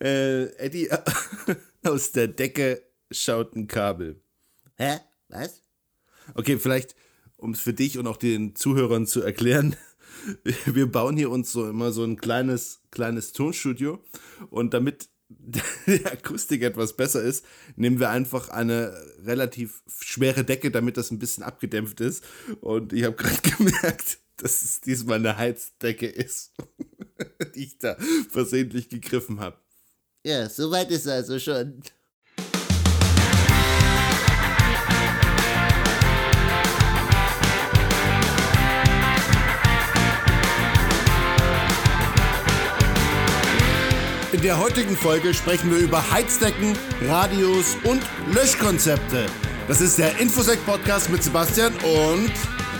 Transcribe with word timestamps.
äh, 0.00 0.44
Eddie, 0.56 0.90
aus 1.84 2.12
der 2.12 2.28
Decke 2.28 2.82
schaut 3.10 3.56
ein 3.56 3.66
Kabel. 3.66 4.22
Hä? 4.76 5.00
Was? 5.28 5.62
Okay, 6.34 6.58
vielleicht, 6.58 6.94
um 7.36 7.52
es 7.52 7.60
für 7.60 7.74
dich 7.74 7.98
und 7.98 8.06
auch 8.06 8.16
den 8.16 8.54
Zuhörern 8.54 9.06
zu 9.06 9.22
erklären, 9.22 9.76
wir 10.66 10.90
bauen 10.90 11.16
hier 11.16 11.30
uns 11.30 11.52
so 11.52 11.68
immer 11.68 11.92
so 11.92 12.04
ein 12.04 12.16
kleines, 12.16 12.82
kleines 12.90 13.32
Tonstudio 13.32 14.02
und 14.50 14.74
damit 14.74 15.08
die 15.86 16.04
Akustik 16.06 16.62
etwas 16.62 16.94
besser 16.94 17.22
ist, 17.22 17.44
nehmen 17.76 18.00
wir 18.00 18.10
einfach 18.10 18.50
eine 18.50 18.94
relativ 19.24 19.82
schwere 19.86 20.44
Decke, 20.44 20.70
damit 20.70 20.96
das 20.96 21.10
ein 21.10 21.18
bisschen 21.18 21.42
abgedämpft 21.42 22.00
ist. 22.00 22.24
Und 22.60 22.92
ich 22.92 23.04
habe 23.04 23.16
gerade 23.16 23.40
gemerkt, 23.56 24.18
dass 24.42 24.62
es 24.62 24.80
diesmal 24.80 25.18
eine 25.18 25.38
Heizdecke 25.38 26.06
ist, 26.06 26.52
die 27.54 27.64
ich 27.64 27.78
da 27.78 27.96
versehentlich 28.28 28.88
gegriffen 28.88 29.38
habe. 29.38 29.56
Ja, 30.24 30.48
soweit 30.48 30.90
ist 30.90 31.06
also 31.06 31.38
schon. 31.38 31.80
In 44.32 44.40
der 44.40 44.58
heutigen 44.58 44.96
Folge 44.96 45.34
sprechen 45.34 45.70
wir 45.70 45.78
über 45.78 46.10
Heizdecken, 46.10 46.76
Radios 47.02 47.76
und 47.84 48.02
Löschkonzepte. 48.34 49.26
Das 49.68 49.80
ist 49.80 49.98
der 49.98 50.18
Infosec-Podcast 50.18 51.10
mit 51.10 51.22
Sebastian 51.22 51.72
und 51.76 52.32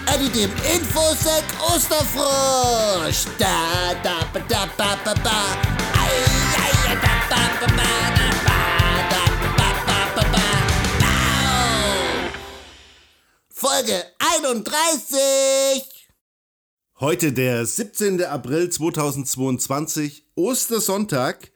Eddie 0.06 0.30
dem 0.30 0.51
Infosec 0.74 1.45
Osterfrosch. 1.61 3.27
Da, 3.38 3.95
da, 4.02 4.24
ba, 4.33 4.41
da, 4.48 4.66
ba, 4.77 4.98
ba, 5.05 5.15
ba. 5.15 5.56
Ei, 5.95 6.24
ei, 6.65 6.96
da, 7.01 7.15
ba, 7.30 7.43
ba, 7.60 7.66
ba, 7.66 7.90
da, 8.16 8.29
ba, 8.46 8.59
da, 9.10 9.23
ba, 9.57 9.68
ba, 9.87 9.99
ba, 10.16 10.24
ba. 10.32 10.46
Au. 11.04 12.30
Folge 13.49 14.04
31. 14.18 15.82
Heute 16.98 17.32
der 17.32 17.65
17. 17.65 18.24
April 18.24 18.71
2022, 18.71 20.24
Ostersonntag. 20.35 21.52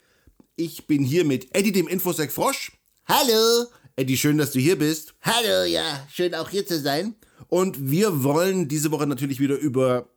Ich 0.54 0.86
bin 0.86 1.04
hier 1.04 1.24
mit 1.24 1.54
Eddie 1.54 1.72
dem 1.72 1.88
Infosec 1.88 2.32
Frosch. 2.32 2.72
Hallo. 3.06 3.66
Eddie, 3.96 4.16
schön, 4.16 4.38
dass 4.38 4.52
du 4.52 4.60
hier 4.60 4.78
bist. 4.78 5.14
Hallo, 5.22 5.64
ja, 5.64 6.06
schön 6.10 6.34
auch 6.34 6.48
hier 6.48 6.66
zu 6.66 6.78
sein. 6.78 7.16
Und 7.48 7.90
wir 7.90 8.24
wollen 8.24 8.68
diese 8.68 8.90
Woche 8.90 9.06
natürlich 9.06 9.40
wieder 9.40 9.56
über 9.56 10.08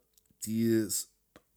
die 0.46 0.88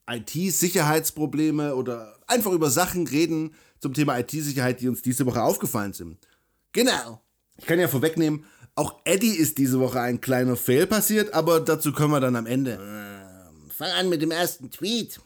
IT-Sicherheitsprobleme 0.08 1.74
oder 1.74 2.18
einfach 2.26 2.52
über 2.52 2.70
Sachen 2.70 3.06
reden 3.06 3.54
zum 3.80 3.94
Thema 3.94 4.18
IT-Sicherheit, 4.18 4.80
die 4.80 4.88
uns 4.88 5.02
diese 5.02 5.26
Woche 5.26 5.42
aufgefallen 5.42 5.92
sind. 5.92 6.18
Genau. 6.72 7.20
Ich 7.58 7.66
kann 7.66 7.78
ja 7.78 7.88
vorwegnehmen, 7.88 8.44
auch 8.74 9.00
Eddie 9.04 9.36
ist 9.36 9.58
diese 9.58 9.78
Woche 9.80 10.00
ein 10.00 10.22
kleiner 10.22 10.56
Fail 10.56 10.86
passiert, 10.86 11.34
aber 11.34 11.60
dazu 11.60 11.92
kommen 11.92 12.14
wir 12.14 12.20
dann 12.20 12.36
am 12.36 12.46
Ende. 12.46 12.78
Fang 13.68 13.90
an 13.90 14.08
mit 14.08 14.22
dem 14.22 14.30
ersten 14.30 14.70
Tweet. 14.70 15.20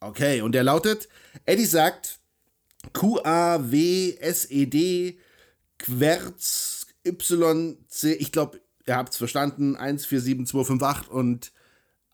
Okay, 0.00 0.42
und 0.42 0.52
der 0.52 0.62
lautet, 0.62 1.08
Eddie 1.44 1.64
sagt, 1.64 2.20
Q-A-W-S-E-D, 2.92 3.18
Querz, 5.78 6.86
Y-C, 7.06 8.12
ich 8.12 8.30
glaube, 8.30 8.60
ihr 8.86 8.96
habt 8.96 9.12
es 9.12 9.18
verstanden, 9.18 9.76
147258 9.76 11.10
und 11.10 11.52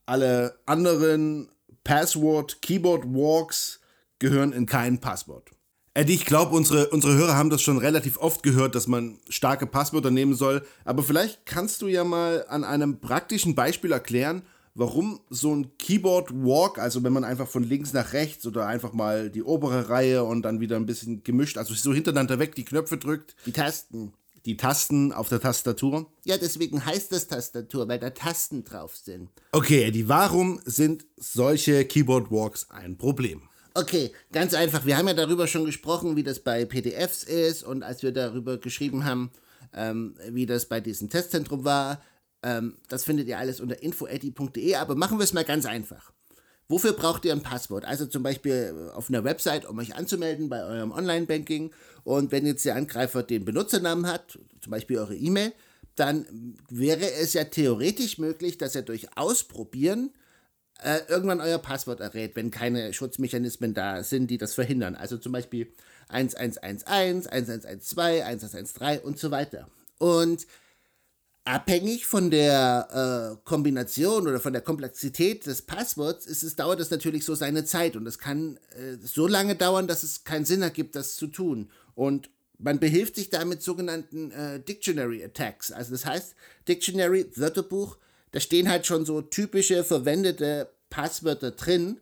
alle 0.06 0.58
anderen 0.66 1.50
Password, 1.84 2.62
Keyboard 2.62 3.04
Walks 3.06 3.80
gehören 4.18 4.52
in 4.52 4.66
kein 4.66 5.00
Passwort. 5.00 5.50
Eddie, 5.94 6.14
ich 6.14 6.24
glaube, 6.24 6.54
unsere, 6.54 6.88
unsere 6.90 7.14
Hörer 7.14 7.36
haben 7.36 7.50
das 7.50 7.62
schon 7.62 7.78
relativ 7.78 8.16
oft 8.18 8.42
gehört, 8.42 8.74
dass 8.74 8.86
man 8.86 9.18
starke 9.28 9.66
Passwörter 9.66 10.10
nehmen 10.10 10.34
soll. 10.34 10.64
Aber 10.84 11.02
vielleicht 11.02 11.46
kannst 11.46 11.82
du 11.82 11.88
ja 11.88 12.04
mal 12.04 12.44
an 12.48 12.62
einem 12.62 13.00
praktischen 13.00 13.56
Beispiel 13.56 13.90
erklären, 13.90 14.42
warum 14.74 15.20
so 15.30 15.54
ein 15.54 15.76
Keyboard 15.78 16.32
Walk, 16.32 16.78
also 16.78 17.02
wenn 17.02 17.12
man 17.12 17.24
einfach 17.24 17.48
von 17.48 17.64
links 17.64 17.92
nach 17.92 18.12
rechts 18.12 18.46
oder 18.46 18.66
einfach 18.66 18.92
mal 18.92 19.30
die 19.30 19.42
obere 19.42 19.88
Reihe 19.88 20.22
und 20.22 20.42
dann 20.42 20.60
wieder 20.60 20.76
ein 20.76 20.86
bisschen 20.86 21.24
gemischt, 21.24 21.58
also 21.58 21.74
so 21.74 21.92
hintereinander 21.92 22.38
weg 22.38 22.54
die 22.54 22.64
Knöpfe 22.64 22.96
drückt, 22.96 23.34
Die 23.46 23.52
Tasten. 23.52 24.12
Die 24.46 24.56
Tasten 24.56 25.12
auf 25.12 25.28
der 25.28 25.40
Tastatur. 25.40 26.10
Ja, 26.24 26.38
deswegen 26.38 26.84
heißt 26.84 27.12
das 27.12 27.26
Tastatur, 27.26 27.88
weil 27.88 27.98
da 27.98 28.10
Tasten 28.10 28.64
drauf 28.64 28.96
sind. 28.96 29.30
Okay, 29.52 29.84
Eddie, 29.84 30.08
warum 30.08 30.60
sind 30.64 31.06
solche 31.16 31.84
Keyboard 31.84 32.30
Walks 32.30 32.68
ein 32.70 32.96
Problem? 32.96 33.42
Okay, 33.74 34.12
ganz 34.32 34.54
einfach. 34.54 34.84
Wir 34.84 34.96
haben 34.96 35.08
ja 35.08 35.14
darüber 35.14 35.46
schon 35.46 35.64
gesprochen, 35.64 36.16
wie 36.16 36.22
das 36.22 36.40
bei 36.40 36.64
PDFs 36.64 37.22
ist 37.22 37.62
und 37.62 37.82
als 37.82 38.02
wir 38.02 38.12
darüber 38.12 38.58
geschrieben 38.58 39.04
haben, 39.04 39.30
ähm, 39.72 40.14
wie 40.30 40.46
das 40.46 40.66
bei 40.66 40.80
diesem 40.80 41.08
Testzentrum 41.08 41.64
war, 41.64 42.02
ähm, 42.42 42.76
das 42.88 43.04
findet 43.04 43.28
ihr 43.28 43.38
alles 43.38 43.60
unter 43.60 43.82
infoeddy.de, 43.82 44.74
aber 44.74 44.96
machen 44.96 45.18
wir 45.18 45.24
es 45.24 45.32
mal 45.32 45.44
ganz 45.44 45.66
einfach. 45.66 46.12
Wofür 46.70 46.92
braucht 46.92 47.24
ihr 47.24 47.32
ein 47.32 47.42
Passwort? 47.42 47.84
Also 47.84 48.06
zum 48.06 48.22
Beispiel 48.22 48.92
auf 48.94 49.08
einer 49.08 49.24
Website, 49.24 49.66
um 49.66 49.76
euch 49.80 49.96
anzumelden 49.96 50.48
bei 50.48 50.62
eurem 50.62 50.92
Online-Banking. 50.92 51.72
Und 52.04 52.30
wenn 52.30 52.46
jetzt 52.46 52.64
der 52.64 52.76
Angreifer 52.76 53.24
den 53.24 53.44
Benutzernamen 53.44 54.06
hat, 54.06 54.38
zum 54.60 54.70
Beispiel 54.70 54.98
eure 54.98 55.16
E-Mail, 55.16 55.52
dann 55.96 56.54
wäre 56.68 57.10
es 57.14 57.32
ja 57.32 57.42
theoretisch 57.42 58.18
möglich, 58.18 58.56
dass 58.56 58.76
er 58.76 58.82
durch 58.82 59.16
Ausprobieren 59.16 60.12
äh, 60.84 61.00
irgendwann 61.08 61.40
euer 61.40 61.58
Passwort 61.58 61.98
errät, 61.98 62.36
wenn 62.36 62.52
keine 62.52 62.92
Schutzmechanismen 62.92 63.74
da 63.74 64.04
sind, 64.04 64.30
die 64.30 64.38
das 64.38 64.54
verhindern. 64.54 64.94
Also 64.94 65.18
zum 65.18 65.32
Beispiel 65.32 65.72
1111, 66.08 67.26
1112, 67.26 68.22
1113 68.22 69.04
und 69.04 69.18
so 69.18 69.32
weiter. 69.32 69.68
Und 69.98 70.46
abhängig 71.50 72.06
von 72.06 72.30
der 72.30 73.34
äh, 73.34 73.36
Kombination 73.44 74.28
oder 74.28 74.38
von 74.38 74.52
der 74.52 74.62
Komplexität 74.62 75.46
des 75.46 75.62
Passworts 75.62 76.24
ist 76.24 76.44
es, 76.44 76.54
dauert 76.54 76.78
es 76.78 76.90
natürlich 76.90 77.24
so 77.24 77.34
seine 77.34 77.64
Zeit 77.64 77.96
und 77.96 78.06
es 78.06 78.18
kann 78.18 78.58
äh, 78.70 78.96
so 79.02 79.26
lange 79.26 79.56
dauern, 79.56 79.88
dass 79.88 80.04
es 80.04 80.22
keinen 80.22 80.44
Sinn 80.44 80.62
ergibt, 80.62 80.94
das 80.94 81.16
zu 81.16 81.26
tun. 81.26 81.68
Und 81.96 82.30
man 82.58 82.78
behilft 82.78 83.16
sich 83.16 83.30
da 83.30 83.44
mit 83.44 83.62
sogenannten 83.62 84.30
äh, 84.30 84.60
Dictionary 84.60 85.24
Attacks. 85.24 85.72
Also 85.72 85.90
das 85.90 86.06
heißt, 86.06 86.36
Dictionary, 86.68 87.26
Wörterbuch, 87.34 87.96
da 88.30 88.38
stehen 88.38 88.68
halt 88.68 88.86
schon 88.86 89.04
so 89.04 89.20
typische 89.20 89.82
verwendete 89.82 90.70
Passwörter 90.88 91.50
drin 91.50 92.00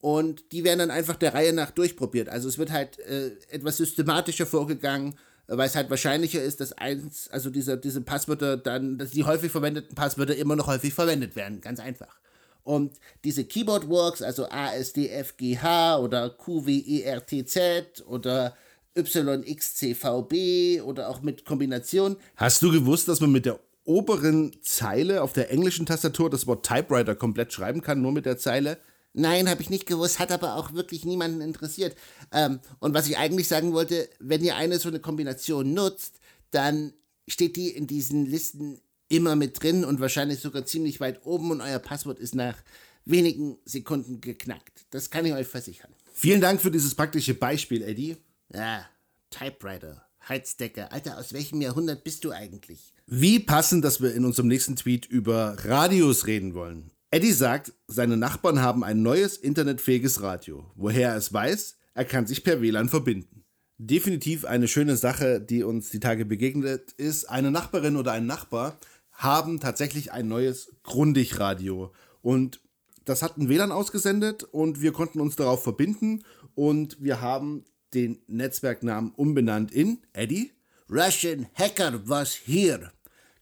und 0.00 0.50
die 0.50 0.64
werden 0.64 0.80
dann 0.80 0.90
einfach 0.90 1.16
der 1.16 1.34
Reihe 1.34 1.52
nach 1.52 1.70
durchprobiert. 1.70 2.28
Also 2.28 2.48
es 2.48 2.58
wird 2.58 2.72
halt 2.72 2.98
äh, 2.98 3.36
etwas 3.50 3.76
systematischer 3.76 4.46
vorgegangen, 4.46 5.16
weil 5.56 5.66
es 5.66 5.76
halt 5.76 5.90
wahrscheinlicher 5.90 6.42
ist, 6.42 6.60
dass 6.60 6.72
eins, 6.72 7.28
also 7.28 7.50
diese, 7.50 7.76
diese 7.76 8.00
Passwörter 8.00 8.56
dann, 8.56 8.98
dass 8.98 9.10
die 9.10 9.24
häufig 9.24 9.50
verwendeten 9.50 9.94
Passwörter 9.94 10.36
immer 10.36 10.56
noch 10.56 10.68
häufig 10.68 10.94
verwendet 10.94 11.36
werden. 11.36 11.60
Ganz 11.60 11.80
einfach. 11.80 12.20
Und 12.62 12.92
diese 13.24 13.44
Keyboard 13.44 13.88
Works, 13.88 14.22
also 14.22 14.46
ASDFGH 14.48 15.98
oder 15.98 16.30
QWERTZ 16.30 18.02
oder 18.06 18.56
YXCVB 18.96 20.82
oder 20.84 21.08
auch 21.08 21.22
mit 21.22 21.44
Kombination, 21.44 22.16
Hast 22.36 22.62
du 22.62 22.70
gewusst, 22.70 23.08
dass 23.08 23.20
man 23.20 23.32
mit 23.32 23.46
der 23.46 23.58
oberen 23.84 24.52
Zeile 24.62 25.22
auf 25.22 25.32
der 25.32 25.50
englischen 25.50 25.86
Tastatur 25.86 26.30
das 26.30 26.46
Wort 26.46 26.64
Typewriter 26.66 27.14
komplett 27.16 27.52
schreiben 27.52 27.80
kann, 27.80 28.02
nur 28.02 28.12
mit 28.12 28.26
der 28.26 28.38
Zeile? 28.38 28.78
Nein, 29.12 29.48
habe 29.48 29.62
ich 29.62 29.70
nicht 29.70 29.86
gewusst, 29.86 30.18
hat 30.18 30.30
aber 30.30 30.56
auch 30.56 30.72
wirklich 30.72 31.04
niemanden 31.04 31.40
interessiert. 31.40 31.96
Ähm, 32.32 32.60
und 32.78 32.94
was 32.94 33.08
ich 33.08 33.18
eigentlich 33.18 33.48
sagen 33.48 33.72
wollte, 33.72 34.08
wenn 34.20 34.44
ihr 34.44 34.56
eine 34.56 34.78
so 34.78 34.88
eine 34.88 35.00
Kombination 35.00 35.74
nutzt, 35.74 36.20
dann 36.52 36.92
steht 37.28 37.56
die 37.56 37.70
in 37.70 37.86
diesen 37.86 38.26
Listen 38.26 38.80
immer 39.08 39.34
mit 39.34 39.60
drin 39.62 39.84
und 39.84 40.00
wahrscheinlich 40.00 40.40
sogar 40.40 40.64
ziemlich 40.64 41.00
weit 41.00 41.26
oben 41.26 41.50
und 41.50 41.60
euer 41.60 41.80
Passwort 41.80 42.20
ist 42.20 42.34
nach 42.34 42.56
wenigen 43.04 43.58
Sekunden 43.64 44.20
geknackt. 44.20 44.86
Das 44.90 45.10
kann 45.10 45.26
ich 45.26 45.32
euch 45.32 45.48
versichern. 45.48 45.90
Vielen 46.12 46.40
Dank 46.40 46.60
für 46.60 46.70
dieses 46.70 46.94
praktische 46.94 47.34
Beispiel, 47.34 47.82
Eddie. 47.82 48.16
Ja, 48.54 48.86
Typewriter, 49.30 50.06
Heizdecke. 50.28 50.92
Alter, 50.92 51.18
aus 51.18 51.32
welchem 51.32 51.60
Jahrhundert 51.60 52.04
bist 52.04 52.24
du 52.24 52.30
eigentlich? 52.30 52.92
Wie 53.06 53.40
passend, 53.40 53.84
dass 53.84 54.00
wir 54.00 54.14
in 54.14 54.24
unserem 54.24 54.48
nächsten 54.48 54.76
Tweet 54.76 55.06
über 55.06 55.56
Radios 55.64 56.26
reden 56.26 56.54
wollen. 56.54 56.90
Eddie 57.12 57.32
sagt, 57.32 57.72
seine 57.88 58.16
Nachbarn 58.16 58.62
haben 58.62 58.84
ein 58.84 59.02
neues 59.02 59.36
internetfähiges 59.36 60.22
Radio. 60.22 60.70
Woher 60.76 61.10
er 61.10 61.16
es 61.16 61.32
weiß, 61.32 61.76
er 61.94 62.04
kann 62.04 62.28
sich 62.28 62.44
per 62.44 62.62
WLAN 62.62 62.88
verbinden. 62.88 63.44
Definitiv 63.78 64.44
eine 64.44 64.68
schöne 64.68 64.96
Sache, 64.96 65.40
die 65.40 65.64
uns 65.64 65.90
die 65.90 65.98
Tage 65.98 66.24
begegnet 66.24 66.92
ist. 66.92 67.24
Eine 67.24 67.50
Nachbarin 67.50 67.96
oder 67.96 68.12
ein 68.12 68.26
Nachbar 68.26 68.78
haben 69.10 69.58
tatsächlich 69.58 70.12
ein 70.12 70.28
neues 70.28 70.70
Grundig-Radio. 70.84 71.92
Und 72.22 72.60
das 73.06 73.22
hat 73.22 73.38
ein 73.38 73.48
WLAN 73.48 73.72
ausgesendet 73.72 74.44
und 74.44 74.80
wir 74.80 74.92
konnten 74.92 75.20
uns 75.20 75.34
darauf 75.34 75.64
verbinden 75.64 76.22
und 76.54 77.02
wir 77.02 77.20
haben 77.20 77.64
den 77.92 78.22
Netzwerknamen 78.28 79.10
umbenannt 79.16 79.72
in 79.72 79.98
Eddie. 80.12 80.52
Russian 80.88 81.48
Hacker 81.54 82.08
was 82.08 82.34
here. 82.34 82.92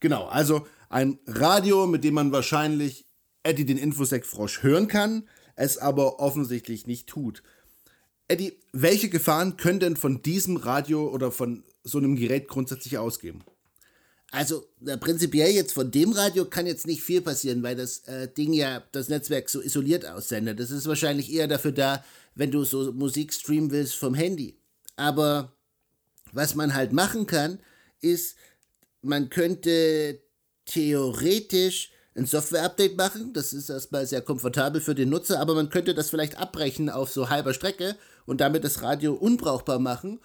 Genau, 0.00 0.26
also 0.26 0.66
ein 0.88 1.18
Radio, 1.26 1.86
mit 1.86 2.02
dem 2.02 2.14
man 2.14 2.32
wahrscheinlich 2.32 3.07
Eddie 3.48 3.64
den 3.64 3.78
Infosec-Frosch 3.78 4.62
hören 4.62 4.88
kann. 4.88 5.26
es 5.56 5.78
aber 5.78 6.20
offensichtlich 6.20 6.86
nicht 6.86 7.08
tut. 7.08 7.42
Eddie, 8.28 8.52
welche 8.72 9.08
Gefahren 9.08 9.56
können 9.56 9.80
denn 9.80 9.96
von 9.96 10.22
diesem 10.22 10.56
Radio 10.56 11.08
oder 11.08 11.32
von 11.32 11.64
so 11.82 11.98
einem 11.98 12.14
Gerät 12.14 12.46
grundsätzlich 12.46 12.98
ausgehen? 12.98 13.42
Also 14.30 14.66
prinzipiell 15.00 15.50
jetzt 15.52 15.72
von 15.72 15.90
dem 15.90 16.12
Radio 16.12 16.44
kann 16.44 16.66
jetzt 16.66 16.86
nicht 16.86 17.02
viel 17.02 17.22
passieren, 17.22 17.62
weil 17.62 17.74
das 17.74 18.00
äh, 18.00 18.28
Ding 18.28 18.52
ja 18.52 18.84
das 18.92 19.08
Netzwerk 19.08 19.48
so 19.48 19.62
isoliert 19.62 20.04
aussendet. 20.04 20.60
Das 20.60 20.70
ist 20.70 20.86
wahrscheinlich 20.86 21.32
eher 21.32 21.48
dafür 21.48 21.72
da, 21.72 22.04
wenn 22.34 22.50
du 22.50 22.62
so 22.64 22.92
Musik 22.92 23.32
streamen 23.32 23.70
willst 23.70 23.94
vom 23.94 24.14
Handy. 24.14 24.58
Aber 24.96 25.56
was 26.32 26.54
man 26.54 26.74
halt 26.74 26.92
machen 26.92 27.26
kann, 27.26 27.58
ist, 28.02 28.36
man 29.00 29.30
könnte 29.30 30.20
theoretisch 30.66 31.90
ein 32.18 32.26
Software-Update 32.26 32.96
machen. 32.96 33.32
Das 33.32 33.52
ist 33.52 33.70
erstmal 33.70 34.06
sehr 34.06 34.20
komfortabel 34.20 34.80
für 34.80 34.94
den 34.94 35.08
Nutzer, 35.08 35.40
aber 35.40 35.54
man 35.54 35.70
könnte 35.70 35.94
das 35.94 36.10
vielleicht 36.10 36.36
abbrechen 36.36 36.90
auf 36.90 37.10
so 37.10 37.30
halber 37.30 37.54
Strecke 37.54 37.96
und 38.26 38.40
damit 38.40 38.64
das 38.64 38.82
Radio 38.82 39.14
unbrauchbar 39.14 39.78
machen. 39.78 40.20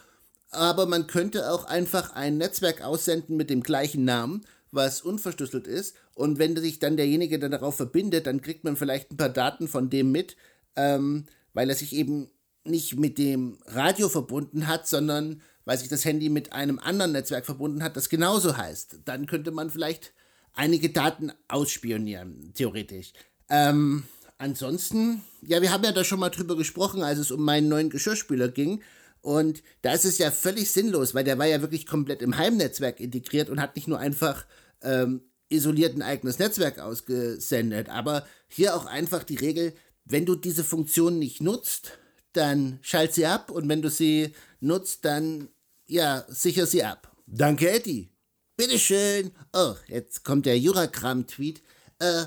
Aber 0.50 0.86
man 0.86 1.07
könnte 1.07 1.51
auch 1.51 1.66
einfach 1.66 2.13
ein 2.13 2.38
Netzwerk 2.38 2.81
aussenden 2.84 3.38
mit 3.38 3.50
dem 3.50 3.63
gleichen 3.63 4.06
Namen, 4.06 4.45
was 4.72 5.01
unverschlüsselt 5.01 5.68
ist. 5.68 5.95
Und 6.16 6.40
wenn 6.40 6.56
sich 6.57 6.80
dann 6.80 6.98
derjenige 6.98 7.40
dann 7.40 7.51
darauf 7.51 7.75
verbindet, 7.75 8.28
dann 8.28 8.42
kriegt 8.42 8.63
man 8.63 8.75
vielleicht 8.75 9.12
ein 9.12 9.18
paar 9.18 9.30
Daten 9.30 9.68
von 9.68 9.90
dem 9.90 10.12
mit, 10.12 10.36
ähm, 10.75 11.25
weil 11.54 11.69
er 11.69 11.75
sich 11.75 11.94
eben 11.94 12.30
nicht 12.66 12.98
mit 12.98 13.18
dem 13.18 13.57
Radio 13.66 14.10
verbunden 14.10 14.68
hat, 14.68 14.88
sondern 14.88 15.42
weil 15.66 15.78
sich 15.78 15.90
das 15.90 16.06
Handy 16.06 16.30
mit 16.30 16.54
einem 16.54 16.80
anderen 16.80 17.13
Netzwerk 17.13 17.45
verbunden 17.45 17.84
hat, 17.84 17.95
das 17.95 18.10
genauso 18.10 18.57
heißt. 18.57 19.00
Dann 19.06 19.28
könnte 19.28 19.51
man 19.51 19.69
vielleicht 19.69 20.13
einige 20.54 20.90
Daten 20.90 21.32
ausspionieren, 21.48 22.52
theoretisch. 22.54 23.14
Ähm, 23.50 24.04
ansonsten, 24.38 25.22
ja, 25.42 25.62
wir 25.62 25.72
haben 25.72 25.84
ja 25.84 25.92
da 25.92 26.04
schon 26.04 26.20
mal 26.20 26.30
drüber 26.30 26.56
gesprochen, 26.56 27.04
als 27.04 27.20
es 27.20 27.32
um 27.32 27.44
meinen 27.44 27.70
neuen 27.70 27.90
Geschirrspüler 27.90 28.50
ging. 28.50 28.82
Und 29.22 29.64
da 29.82 29.94
ist 29.94 30.06
es 30.06 30.18
ja 30.18 30.32
völlig 30.32 30.72
sinnlos, 30.72 31.16
weil 31.16 31.24
der 31.24 31.38
war 31.38 31.46
ja 31.46 31.62
wirklich 31.62 31.86
komplett 31.86 32.22
im 32.22 32.38
Heimnetzwerk 32.38 33.00
integriert 33.00 33.50
und 33.50 33.62
hat 33.62 33.76
nicht 33.76 33.88
nur 33.88 34.00
einfach 34.00 34.46
ähm, 34.82 35.22
isoliert 35.50 35.96
ein 35.96 36.02
eigenes 36.02 36.40
Netzwerk 36.40 36.80
ausgesendet, 36.80 37.90
aber 37.90 38.26
hier 38.50 38.76
auch 38.76 38.86
einfach 38.86 39.24
die 39.24 39.36
Regel, 39.36 39.74
wenn 40.04 40.26
du 40.26 40.36
diese 40.36 40.64
Funktion 40.64 41.20
nicht 41.20 41.42
nutzt, 41.42 41.98
dann 42.34 42.80
schalt 42.82 43.14
sie 43.14 43.26
ab 43.26 43.52
und 43.52 43.70
wenn 43.70 43.82
du 43.82 43.90
sie 43.90 44.34
nutzt, 44.60 45.06
dann 45.06 45.50
ja, 45.86 46.26
sicher 46.28 46.66
sie 46.66 46.84
ab. 46.84 47.16
Danke, 47.28 47.70
Eddie. 47.70 48.12
Bitteschön. 48.56 49.32
Oh, 49.52 49.74
jetzt 49.88 50.24
kommt 50.24 50.46
der 50.46 50.60
Jurakram-Tweet. 50.60 51.64
Äh, 52.00 52.26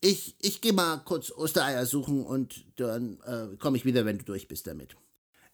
ich, 0.00 0.36
ich 0.40 0.60
gehe 0.60 0.74
mal 0.74 0.98
kurz 0.98 1.30
Ostereier 1.30 1.86
suchen 1.86 2.26
und 2.26 2.66
dann 2.76 3.18
äh, 3.24 3.56
komme 3.56 3.78
ich 3.78 3.84
wieder, 3.86 4.04
wenn 4.04 4.18
du 4.18 4.24
durch 4.24 4.48
bist 4.48 4.66
damit. 4.66 4.96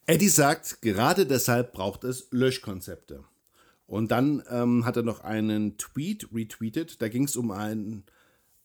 Eddie 0.06 0.29
sagt, 0.29 0.82
gerade 0.82 1.25
deshalb 1.25 1.73
braucht 1.73 2.03
es 2.03 2.29
Löschkonzepte. 2.31 3.23
Und 3.87 4.11
dann 4.11 4.43
ähm, 4.50 4.85
hat 4.85 4.97
er 4.97 5.03
noch 5.03 5.20
einen 5.20 5.79
Tweet 5.79 6.29
retweetet. 6.35 7.00
Da 7.00 7.09
ging 7.09 7.25
es 7.25 7.37
um 7.37 7.50
einen 7.53 8.05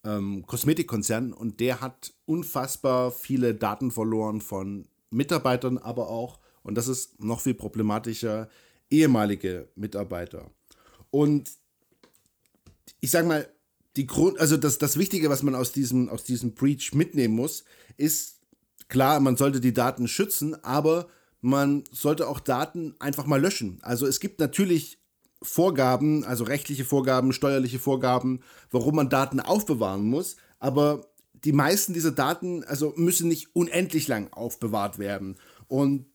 ähm, 0.04 0.46
Kosmetikkonzern 0.48 1.34
und 1.34 1.60
der 1.60 1.82
hat 1.82 2.14
unfassbar 2.26 3.12
viele 3.12 3.54
Daten 3.54 3.92
verloren 3.92 4.42
von 4.42 4.88
Mitarbeitern, 5.12 5.78
aber 5.78 6.10
auch, 6.10 6.40
und 6.64 6.76
das 6.76 6.88
ist 6.88 7.24
noch 7.24 7.42
viel 7.42 7.54
problematischer, 7.54 8.50
ehemalige 8.90 9.70
Mitarbeiter. 9.76 10.50
Und 11.14 11.52
ich 13.00 13.12
sage 13.12 13.28
mal, 13.28 13.48
die 13.96 14.08
Grund, 14.08 14.40
also 14.40 14.58
das, 14.58 14.80
das 14.80 14.98
Wichtige, 14.98 15.30
was 15.30 15.44
man 15.44 15.54
aus 15.54 15.72
diesem, 15.72 16.10
aus 16.10 16.24
diesem 16.24 16.56
Breach 16.56 16.96
mitnehmen 16.96 17.36
muss, 17.36 17.66
ist 17.98 18.40
klar, 18.90 19.20
man 19.20 19.38
sollte 19.38 19.62
die 19.62 19.76
Daten 19.76 20.08
schützen, 20.08 20.56
aber 20.64 21.08
man 21.40 21.84
sollte 21.92 22.28
auch 22.28 22.40
Daten 22.40 22.96
einfach 22.98 23.28
mal 23.28 23.40
löschen. 23.40 23.78
Also 23.84 24.08
es 24.08 24.20
gibt 24.20 24.40
natürlich 24.40 24.98
Vorgaben, 25.44 26.24
also 26.24 26.46
rechtliche 26.46 26.84
Vorgaben, 26.84 27.32
steuerliche 27.32 27.78
Vorgaben, 27.78 28.40
warum 28.72 28.96
man 28.96 29.10
Daten 29.10 29.40
aufbewahren 29.40 30.06
muss, 30.06 30.38
aber 30.58 31.12
die 31.44 31.54
meisten 31.54 31.94
dieser 31.94 32.12
Daten 32.12 32.64
also 32.64 32.92
müssen 32.96 33.28
nicht 33.28 33.56
unendlich 33.56 34.08
lang 34.08 34.34
aufbewahrt 34.34 34.98
werden. 34.98 35.36
Und 35.68 36.08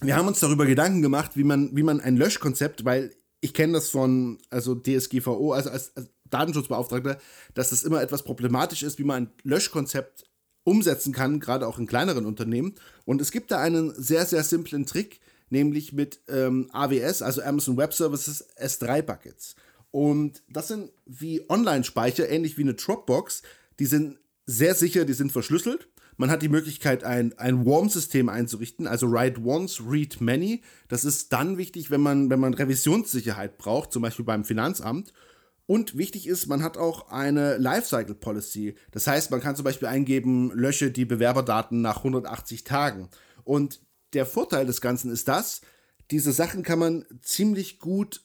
wir 0.00 0.14
haben 0.14 0.28
uns 0.28 0.38
darüber 0.38 0.66
Gedanken 0.66 1.02
gemacht, 1.02 1.32
wie 1.34 1.42
man, 1.42 1.74
wie 1.74 1.82
man 1.82 2.00
ein 2.00 2.16
Löschkonzept, 2.16 2.84
weil 2.84 3.10
ich 3.46 3.54
kenne 3.54 3.74
das 3.74 3.90
von 3.90 4.38
also 4.50 4.74
DSGVO, 4.74 5.52
also 5.52 5.70
als, 5.70 5.96
als 5.96 6.10
Datenschutzbeauftragter, 6.28 7.16
dass 7.54 7.70
das 7.70 7.84
immer 7.84 8.02
etwas 8.02 8.24
problematisch 8.24 8.82
ist, 8.82 8.98
wie 8.98 9.04
man 9.04 9.22
ein 9.22 9.30
Löschkonzept 9.44 10.24
umsetzen 10.64 11.12
kann, 11.12 11.38
gerade 11.38 11.68
auch 11.68 11.78
in 11.78 11.86
kleineren 11.86 12.26
Unternehmen. 12.26 12.74
Und 13.04 13.20
es 13.20 13.30
gibt 13.30 13.52
da 13.52 13.60
einen 13.60 13.94
sehr, 13.94 14.26
sehr 14.26 14.42
simplen 14.42 14.84
Trick, 14.84 15.20
nämlich 15.48 15.92
mit 15.92 16.18
ähm, 16.26 16.68
AWS, 16.72 17.22
also 17.22 17.40
Amazon 17.40 17.76
Web 17.76 17.94
Services 17.94 18.44
S3-Buckets. 18.58 19.54
Und 19.92 20.42
das 20.48 20.66
sind 20.66 20.90
wie 21.04 21.48
Online-Speicher, 21.48 22.28
ähnlich 22.28 22.58
wie 22.58 22.62
eine 22.62 22.74
Dropbox. 22.74 23.42
Die 23.78 23.86
sind 23.86 24.18
sehr 24.44 24.74
sicher, 24.74 25.04
die 25.04 25.12
sind 25.12 25.30
verschlüsselt. 25.30 25.88
Man 26.16 26.30
hat 26.30 26.42
die 26.42 26.48
Möglichkeit, 26.48 27.04
ein, 27.04 27.36
ein 27.38 27.66
Warm-System 27.66 28.28
einzurichten, 28.28 28.86
also 28.86 29.10
Write 29.10 29.42
Once, 29.44 29.82
Read 29.86 30.20
Many. 30.20 30.62
Das 30.88 31.04
ist 31.04 31.32
dann 31.32 31.58
wichtig, 31.58 31.90
wenn 31.90 32.00
man, 32.00 32.30
wenn 32.30 32.40
man 32.40 32.54
Revisionssicherheit 32.54 33.58
braucht, 33.58 33.92
zum 33.92 34.02
Beispiel 34.02 34.24
beim 34.24 34.44
Finanzamt. 34.44 35.12
Und 35.66 35.98
wichtig 35.98 36.26
ist, 36.26 36.46
man 36.46 36.62
hat 36.62 36.78
auch 36.78 37.10
eine 37.10 37.58
Lifecycle 37.58 38.14
Policy. 38.14 38.76
Das 38.92 39.06
heißt, 39.06 39.30
man 39.30 39.40
kann 39.40 39.56
zum 39.56 39.64
Beispiel 39.64 39.88
eingeben, 39.88 40.52
lösche 40.52 40.90
die 40.90 41.04
Bewerberdaten 41.04 41.82
nach 41.82 41.98
180 41.98 42.64
Tagen. 42.64 43.10
Und 43.44 43.80
der 44.12 44.26
Vorteil 44.26 44.64
des 44.64 44.80
Ganzen 44.80 45.10
ist 45.10 45.28
das, 45.28 45.60
diese 46.10 46.32
Sachen 46.32 46.62
kann 46.62 46.78
man 46.78 47.04
ziemlich 47.20 47.80
gut 47.80 48.24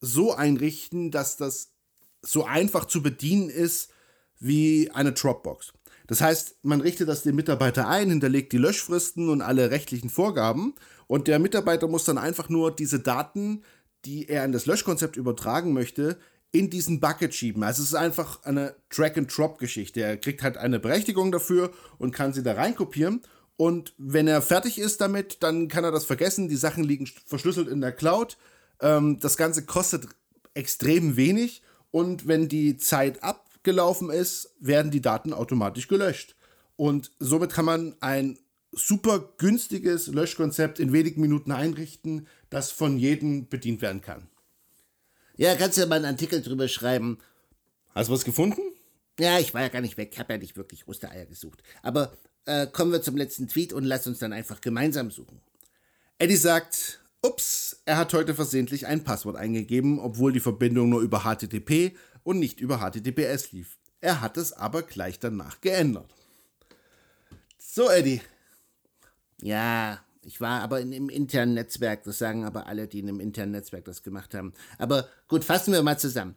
so 0.00 0.34
einrichten, 0.34 1.10
dass 1.10 1.36
das 1.36 1.72
so 2.20 2.44
einfach 2.44 2.86
zu 2.86 3.02
bedienen 3.02 3.48
ist 3.48 3.90
wie 4.38 4.90
eine 4.90 5.12
Dropbox. 5.12 5.72
Das 6.06 6.20
heißt, 6.20 6.56
man 6.62 6.80
richtet 6.80 7.08
das 7.08 7.22
dem 7.22 7.36
Mitarbeiter 7.36 7.88
ein, 7.88 8.10
hinterlegt 8.10 8.52
die 8.52 8.58
Löschfristen 8.58 9.28
und 9.28 9.42
alle 9.42 9.70
rechtlichen 9.70 10.10
Vorgaben 10.10 10.74
und 11.06 11.28
der 11.28 11.38
Mitarbeiter 11.38 11.88
muss 11.88 12.04
dann 12.04 12.18
einfach 12.18 12.48
nur 12.48 12.74
diese 12.74 13.00
Daten, 13.00 13.62
die 14.04 14.28
er 14.28 14.44
in 14.44 14.52
das 14.52 14.66
Löschkonzept 14.66 15.16
übertragen 15.16 15.72
möchte, 15.72 16.18
in 16.52 16.70
diesen 16.70 17.00
Bucket 17.00 17.34
schieben. 17.34 17.62
Also 17.62 17.82
es 17.82 17.88
ist 17.88 17.94
einfach 17.94 18.42
eine 18.44 18.76
Drag-and-Drop-Geschichte. 18.94 20.00
Er 20.00 20.16
kriegt 20.16 20.42
halt 20.42 20.56
eine 20.56 20.78
Berechtigung 20.78 21.32
dafür 21.32 21.72
und 21.98 22.12
kann 22.12 22.32
sie 22.32 22.42
da 22.42 22.54
reinkopieren. 22.54 23.20
Und 23.56 23.94
wenn 23.98 24.28
er 24.28 24.42
fertig 24.42 24.78
ist 24.78 25.00
damit, 25.00 25.42
dann 25.42 25.68
kann 25.68 25.84
er 25.84 25.92
das 25.92 26.04
vergessen. 26.04 26.48
Die 26.48 26.56
Sachen 26.56 26.84
liegen 26.84 27.08
verschlüsselt 27.26 27.68
in 27.68 27.80
der 27.80 27.92
Cloud. 27.92 28.36
Ähm, 28.80 29.18
das 29.20 29.36
Ganze 29.36 29.64
kostet 29.64 30.06
extrem 30.54 31.16
wenig. 31.16 31.62
Und 31.90 32.26
wenn 32.26 32.48
die 32.48 32.76
Zeit 32.76 33.22
ab 33.22 33.45
gelaufen 33.66 34.08
ist, 34.08 34.54
werden 34.60 34.90
die 34.90 35.02
Daten 35.02 35.34
automatisch 35.34 35.88
gelöscht. 35.88 36.36
Und 36.76 37.12
somit 37.18 37.52
kann 37.52 37.66
man 37.66 37.96
ein 38.00 38.38
super 38.72 39.34
günstiges 39.36 40.06
Löschkonzept 40.06 40.80
in 40.80 40.92
wenigen 40.92 41.20
Minuten 41.20 41.52
einrichten, 41.52 42.26
das 42.48 42.70
von 42.70 42.96
jedem 42.96 43.48
bedient 43.48 43.82
werden 43.82 44.00
kann. 44.00 44.28
Ja, 45.36 45.54
kannst 45.54 45.76
du 45.76 45.82
ja 45.82 45.86
mal 45.86 45.96
einen 45.96 46.06
Artikel 46.06 46.40
drüber 46.40 46.68
schreiben. 46.68 47.18
Hast 47.94 48.08
du 48.08 48.14
was 48.14 48.24
gefunden? 48.24 48.62
Ja, 49.18 49.38
ich 49.38 49.52
war 49.52 49.62
ja 49.62 49.68
gar 49.68 49.82
nicht 49.82 49.96
weg, 49.96 50.18
habe 50.18 50.34
ja 50.34 50.38
nicht 50.38 50.56
wirklich 50.56 50.86
Ostereier 50.88 51.26
gesucht. 51.26 51.62
Aber 51.82 52.16
äh, 52.44 52.66
kommen 52.66 52.92
wir 52.92 53.02
zum 53.02 53.16
letzten 53.16 53.48
Tweet 53.48 53.72
und 53.72 53.84
lass 53.84 54.06
uns 54.06 54.18
dann 54.18 54.32
einfach 54.32 54.60
gemeinsam 54.60 55.10
suchen. 55.10 55.40
Eddie 56.18 56.36
sagt, 56.36 57.00
ups, 57.22 57.82
er 57.84 57.96
hat 57.96 58.12
heute 58.14 58.34
versehentlich 58.34 58.86
ein 58.86 59.04
Passwort 59.04 59.36
eingegeben, 59.36 59.98
obwohl 59.98 60.32
die 60.32 60.40
Verbindung 60.40 60.90
nur 60.90 61.00
über 61.00 61.20
HTTP 61.20 61.96
und 62.26 62.40
nicht 62.40 62.60
über 62.60 62.78
HTTPS 62.78 63.52
lief. 63.52 63.78
Er 64.00 64.20
hat 64.20 64.36
es 64.36 64.52
aber 64.52 64.82
gleich 64.82 65.20
danach 65.20 65.60
geändert. 65.60 66.12
So, 67.56 67.88
Eddie. 67.88 68.20
Ja, 69.40 70.00
ich 70.22 70.40
war 70.40 70.60
aber 70.62 70.80
in, 70.80 70.92
im 70.92 71.08
internen 71.08 71.54
Netzwerk, 71.54 72.02
das 72.02 72.18
sagen 72.18 72.44
aber 72.44 72.66
alle, 72.66 72.88
die 72.88 72.98
in 72.98 73.08
einem 73.08 73.20
internen 73.20 73.52
Netzwerk 73.52 73.84
das 73.84 74.02
gemacht 74.02 74.34
haben. 74.34 74.54
Aber 74.76 75.08
gut, 75.28 75.44
fassen 75.44 75.72
wir 75.72 75.82
mal 75.84 76.00
zusammen. 76.00 76.34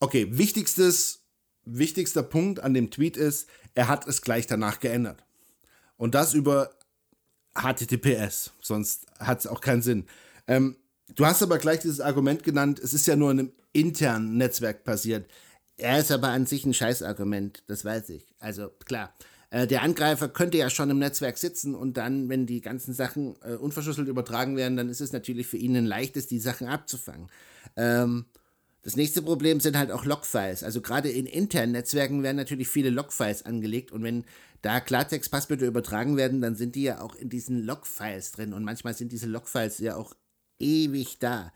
Okay, 0.00 0.26
wichtigstes, 0.36 1.20
wichtigster 1.64 2.24
Punkt 2.24 2.58
an 2.58 2.74
dem 2.74 2.90
Tweet 2.90 3.16
ist, 3.16 3.48
er 3.74 3.86
hat 3.86 4.08
es 4.08 4.22
gleich 4.22 4.48
danach 4.48 4.80
geändert. 4.80 5.24
Und 5.96 6.16
das 6.16 6.34
über 6.34 6.70
HTTPS, 7.54 8.50
sonst 8.60 9.06
hat 9.20 9.38
es 9.38 9.46
auch 9.46 9.60
keinen 9.60 9.82
Sinn. 9.82 10.06
Ähm, 10.48 10.76
du 11.14 11.24
hast 11.24 11.44
aber 11.44 11.58
gleich 11.58 11.78
dieses 11.78 12.00
Argument 12.00 12.42
genannt, 12.42 12.80
es 12.80 12.92
ist 12.92 13.06
ja 13.06 13.14
nur 13.14 13.30
in 13.30 13.38
einem 13.38 13.52
internen 13.80 14.36
Netzwerk 14.36 14.84
passiert. 14.84 15.30
Er 15.76 15.98
ist 16.00 16.10
aber 16.10 16.28
an 16.28 16.46
sich 16.46 16.64
ein 16.64 16.74
Scheißargument, 16.74 17.62
das 17.66 17.84
weiß 17.84 18.08
ich. 18.10 18.26
Also 18.38 18.70
klar, 18.86 19.14
äh, 19.50 19.66
der 19.66 19.82
Angreifer 19.82 20.28
könnte 20.28 20.58
ja 20.58 20.70
schon 20.70 20.90
im 20.90 20.98
Netzwerk 20.98 21.38
sitzen 21.38 21.74
und 21.74 21.96
dann, 21.96 22.28
wenn 22.28 22.46
die 22.46 22.60
ganzen 22.62 22.94
Sachen 22.94 23.36
äh, 23.42 23.54
unverschlüsselt 23.54 24.08
übertragen 24.08 24.56
werden, 24.56 24.76
dann 24.76 24.88
ist 24.88 25.00
es 25.00 25.12
natürlich 25.12 25.46
für 25.46 25.58
ihn 25.58 25.76
ein 25.76 25.86
leichtes, 25.86 26.26
die 26.26 26.40
Sachen 26.40 26.66
abzufangen. 26.68 27.28
Ähm, 27.76 28.26
Das 28.82 28.96
nächste 28.96 29.20
Problem 29.20 29.58
sind 29.60 29.76
halt 29.76 29.90
auch 29.90 30.04
Logfiles. 30.04 30.62
Also 30.62 30.80
gerade 30.80 31.10
in 31.10 31.26
internen 31.26 31.72
Netzwerken 31.72 32.22
werden 32.22 32.36
natürlich 32.36 32.68
viele 32.68 32.90
Logfiles 32.90 33.44
angelegt 33.44 33.90
und 33.92 34.04
wenn 34.04 34.24
da 34.62 34.80
Klartext-Passwörter 34.80 35.66
übertragen 35.66 36.16
werden, 36.16 36.40
dann 36.40 36.54
sind 36.54 36.74
die 36.76 36.84
ja 36.84 37.00
auch 37.00 37.16
in 37.16 37.28
diesen 37.28 37.64
Logfiles 37.66 38.32
drin 38.32 38.52
und 38.54 38.64
manchmal 38.64 38.94
sind 38.94 39.10
diese 39.12 39.26
Logfiles 39.26 39.78
ja 39.80 39.96
auch 39.96 40.14
ewig 40.60 41.18
da. 41.18 41.52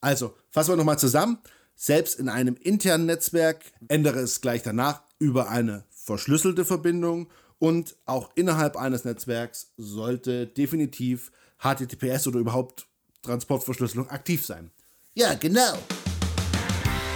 Also, 0.00 0.34
fassen 0.50 0.72
wir 0.72 0.76
nochmal 0.76 0.98
zusammen. 0.98 1.38
Selbst 1.74 2.18
in 2.18 2.28
einem 2.28 2.56
internen 2.56 3.06
Netzwerk 3.06 3.64
ändere 3.88 4.20
es 4.20 4.40
gleich 4.40 4.62
danach 4.62 5.02
über 5.18 5.48
eine 5.48 5.84
verschlüsselte 5.90 6.64
Verbindung 6.64 7.28
und 7.58 7.96
auch 8.06 8.30
innerhalb 8.34 8.76
eines 8.76 9.04
Netzwerks 9.04 9.72
sollte 9.76 10.46
definitiv 10.46 11.30
HTTPS 11.58 12.26
oder 12.26 12.38
überhaupt 12.38 12.86
Transportverschlüsselung 13.22 14.08
aktiv 14.08 14.44
sein. 14.44 14.70
Ja, 15.14 15.34
genau. 15.34 15.74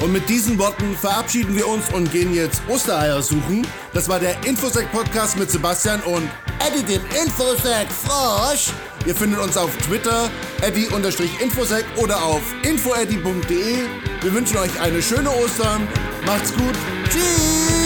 Und 0.01 0.13
mit 0.13 0.29
diesen 0.29 0.59
Worten 0.59 0.95
verabschieden 0.97 1.57
wir 1.57 1.67
uns 1.67 1.91
und 1.95 2.13
gehen 2.13 2.35
jetzt 2.35 2.61
Ostereier 2.69 3.23
suchen. 3.23 3.67
Das 3.95 4.09
war 4.09 4.21
der 4.21 4.45
Infosec-Podcast 4.45 5.39
mit 5.39 5.51
Sebastian 5.51 6.03
und 6.03 6.29
Eddie 6.59 6.85
dem 6.85 7.03
Infosec 7.23 7.89
Frosch. 7.91 8.73
Ihr 9.07 9.15
findet 9.15 9.41
uns 9.41 9.57
auf 9.57 9.77
Twitter, 9.79 10.31
eddie-infosec 10.63 11.85
oder 11.97 12.23
auf 12.23 12.43
infoeddy.de. 12.63 13.87
Wir 14.23 14.35
wünschen 14.35 14.57
euch 14.57 14.81
eine 14.81 15.03
schöne 15.03 15.31
Ostern. 15.31 15.87
Macht's 16.25 16.53
gut. 16.55 16.75
Tschüss. 17.11 17.84